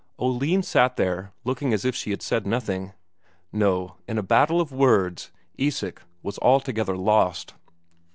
Oline 0.17 0.63
sat 0.63 0.95
there 0.97 1.31
looking 1.43 1.73
as 1.73 1.85
if 1.85 1.93
she 1.93 2.09
had 2.09 2.23
said 2.23 2.47
nothing. 2.47 2.93
No, 3.53 3.97
in 4.07 4.17
a 4.17 4.23
battle 4.23 4.59
of 4.59 4.71
words 4.71 5.29
Isak 5.59 6.01
was 6.23 6.39
altogether 6.39 6.97
lost. 6.97 7.53